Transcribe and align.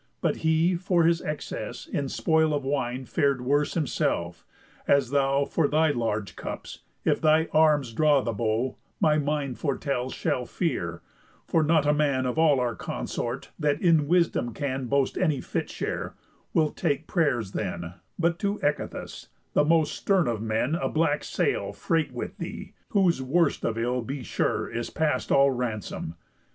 But 0.19 0.37
he 0.37 0.73
for 0.75 1.03
his 1.03 1.21
excess 1.21 1.85
In 1.85 2.09
spoil 2.09 2.55
of 2.55 2.63
wine 2.63 3.05
fared 3.05 3.41
worse 3.41 3.75
himself; 3.75 4.47
as 4.87 5.11
thou 5.11 5.45
For 5.45 5.67
thy 5.67 5.91
large 5.91 6.35
cups, 6.35 6.79
if 7.05 7.21
thy 7.21 7.49
arms 7.53 7.93
draw 7.93 8.21
the 8.23 8.33
bow, 8.33 8.77
My 8.99 9.19
mind 9.19 9.57
fortells 9.57 10.15
shalt 10.15 10.49
fear; 10.49 11.03
for 11.45 11.61
not 11.61 11.85
a 11.85 11.93
man 11.93 12.25
Of 12.25 12.39
all 12.39 12.59
our 12.59 12.73
consort, 12.73 13.51
that 13.59 13.79
in 13.79 14.07
wisdom 14.07 14.55
can 14.55 14.87
Boast 14.87 15.19
any 15.19 15.39
fit 15.39 15.69
share, 15.69 16.15
will 16.51 16.71
take 16.71 17.05
prayers 17.05 17.51
then, 17.51 17.93
But 18.17 18.39
to 18.39 18.57
Echetus, 18.63 19.27
the 19.53 19.63
most 19.63 19.93
stern 19.95 20.27
of 20.27 20.41
men, 20.41 20.73
A 20.73 20.89
black 20.89 21.23
sail 21.23 21.73
freight 21.73 22.11
with 22.11 22.39
thee, 22.39 22.73
whose 22.89 23.21
worst 23.21 23.63
of 23.63 23.77
ill, 23.77 24.01
Be 24.01 24.23
sure, 24.23 24.67
is 24.67 24.89
past 24.89 25.31
all 25.31 25.51
ransom. 25.51 26.15